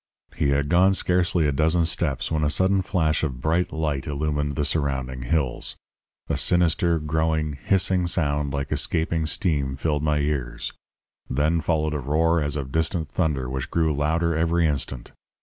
"He 0.35 0.49
had 0.49 0.67
gone 0.67 0.95
scarcely 0.95 1.45
a 1.47 1.51
dozen 1.51 1.85
steps 1.85 2.31
when 2.31 2.43
a 2.43 2.49
sudden 2.49 2.81
flash 2.81 3.21
of 3.21 3.39
bright 3.39 3.71
light 3.71 4.07
illumined 4.07 4.55
the 4.55 4.65
surrounding 4.65 5.21
hills; 5.21 5.75
a 6.27 6.37
sinister, 6.37 6.97
growing, 6.97 7.53
hissing 7.53 8.07
sound 8.07 8.51
like 8.51 8.71
escaping 8.71 9.27
steam 9.27 9.75
filled 9.75 10.01
my 10.01 10.17
ears. 10.17 10.73
Then 11.29 11.61
followed 11.61 11.93
a 11.93 11.99
roar 11.99 12.41
as 12.41 12.55
of 12.55 12.71
distant 12.71 13.09
thunder, 13.09 13.47
which 13.47 13.69
grew 13.69 13.95
louder 13.95 14.35
every 14.35 14.65
instant. 14.65 15.11